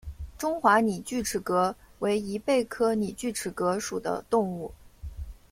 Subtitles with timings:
[0.35, 4.73] 中华拟锯齿蛤为贻贝科拟锯齿蛤属的动物。